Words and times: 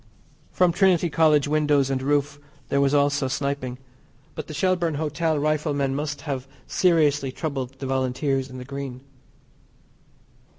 From 0.51 0.71
Trinity 0.71 1.11
College 1.11 1.47
windows 1.47 1.91
and 1.91 2.01
roof 2.01 2.39
there 2.69 2.81
was 2.81 2.91
also 2.95 3.27
sniping, 3.27 3.77
but 4.33 4.47
the 4.47 4.53
Shelbourne 4.55 4.95
Hotel 4.95 5.37
riflemen 5.37 5.93
must 5.93 6.21
have 6.21 6.47
seriously 6.65 7.31
troubled 7.31 7.77
the 7.77 7.85
Volunteers 7.85 8.49
in 8.49 8.57
the 8.57 8.65
Green. 8.65 9.01